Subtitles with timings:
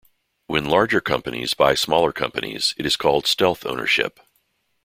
[0.47, 4.19] When larger companies buy smaller companies it is called stealth ownership.